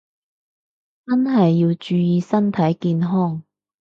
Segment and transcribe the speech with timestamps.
[1.05, 3.43] 真係要注意健康